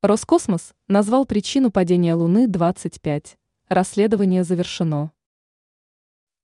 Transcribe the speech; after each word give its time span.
Роскосмос 0.00 0.74
назвал 0.86 1.26
причину 1.26 1.72
падения 1.72 2.14
Луны-25. 2.14 3.34
Расследование 3.68 4.44
завершено. 4.44 5.10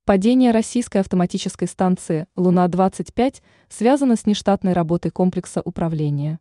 Падение 0.05 0.51
российской 0.51 0.99
автоматической 0.99 1.69
станции 1.69 2.27
«Луна-25» 2.35 3.43
связано 3.69 4.17
с 4.17 4.27
нештатной 4.27 4.73
работой 4.73 5.13
комплекса 5.13 5.63
управления. 5.65 6.41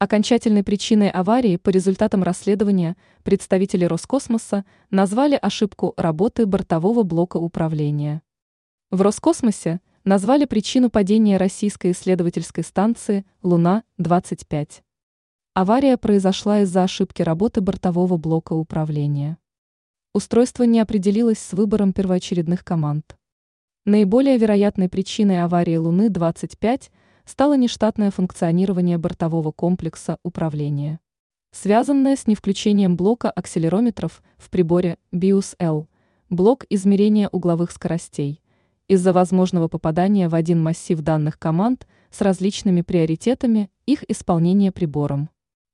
Окончательной 0.00 0.64
причиной 0.64 1.10
аварии 1.10 1.58
по 1.58 1.70
результатам 1.70 2.24
расследования 2.24 2.96
представители 3.22 3.84
Роскосмоса 3.84 4.64
назвали 4.90 5.38
ошибку 5.40 5.94
работы 5.96 6.46
бортового 6.46 7.04
блока 7.04 7.36
управления. 7.36 8.20
В 8.90 9.00
Роскосмосе 9.00 9.80
назвали 10.02 10.46
причину 10.46 10.90
падения 10.90 11.36
российской 11.36 11.92
исследовательской 11.92 12.64
станции 12.64 13.24
«Луна-25». 13.44 14.82
Авария 15.54 15.98
произошла 15.98 16.60
из-за 16.60 16.82
ошибки 16.82 17.20
работы 17.20 17.60
бортового 17.60 18.16
блока 18.16 18.54
управления. 18.54 19.36
Устройство 20.14 20.62
не 20.62 20.80
определилось 20.80 21.40
с 21.40 21.52
выбором 21.52 21.92
первоочередных 21.92 22.64
команд. 22.64 23.18
Наиболее 23.84 24.38
вероятной 24.38 24.88
причиной 24.88 25.42
аварии 25.44 25.76
Луны-25 25.76 26.84
стало 27.26 27.58
нештатное 27.58 28.10
функционирование 28.10 28.96
бортового 28.96 29.52
комплекса 29.52 30.16
управления. 30.22 31.00
Связанное 31.50 32.16
с 32.16 32.26
невключением 32.26 32.96
блока 32.96 33.30
акселерометров 33.30 34.22
в 34.38 34.48
приборе 34.48 34.96
BIOS-L, 35.12 35.86
блок 36.30 36.64
измерения 36.70 37.28
угловых 37.28 37.72
скоростей, 37.72 38.40
из-за 38.88 39.12
возможного 39.12 39.68
попадания 39.68 40.30
в 40.30 40.34
один 40.34 40.62
массив 40.62 40.98
данных 41.02 41.38
команд 41.38 41.86
с 42.10 42.22
различными 42.22 42.80
приоритетами 42.80 43.70
их 43.84 44.02
исполнения 44.08 44.72
прибором. 44.72 45.28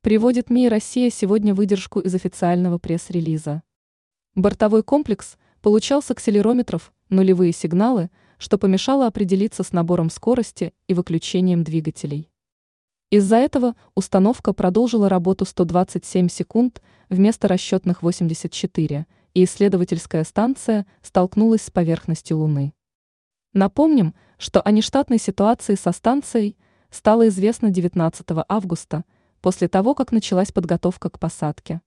Приводит 0.08 0.48
МИ 0.48 0.70
«Россия» 0.70 1.10
сегодня 1.10 1.54
выдержку 1.54 2.00
из 2.00 2.14
официального 2.14 2.78
пресс-релиза. 2.78 3.62
Бортовой 4.34 4.82
комплекс 4.82 5.36
получал 5.60 6.00
с 6.00 6.10
акселерометров 6.10 6.94
нулевые 7.10 7.52
сигналы, 7.52 8.08
что 8.38 8.56
помешало 8.56 9.06
определиться 9.06 9.62
с 9.62 9.70
набором 9.74 10.08
скорости 10.08 10.72
и 10.86 10.94
выключением 10.94 11.62
двигателей. 11.62 12.30
Из-за 13.10 13.36
этого 13.36 13.76
установка 13.94 14.54
продолжила 14.54 15.10
работу 15.10 15.44
127 15.44 16.28
секунд 16.30 16.80
вместо 17.10 17.46
расчетных 17.46 18.02
84, 18.02 19.06
и 19.34 19.44
исследовательская 19.44 20.24
станция 20.24 20.86
столкнулась 21.02 21.64
с 21.64 21.70
поверхностью 21.70 22.38
Луны. 22.38 22.72
Напомним, 23.52 24.14
что 24.38 24.62
о 24.62 24.70
нештатной 24.70 25.18
ситуации 25.18 25.74
со 25.74 25.92
станцией 25.92 26.56
стало 26.88 27.28
известно 27.28 27.68
19 27.68 28.26
августа– 28.48 29.04
после 29.40 29.68
того, 29.68 29.94
как 29.94 30.12
началась 30.12 30.52
подготовка 30.52 31.10
к 31.10 31.18
посадке. 31.18 31.80